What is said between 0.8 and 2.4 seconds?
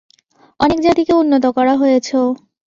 জাতিকে উন্নত করা হয়েছেও।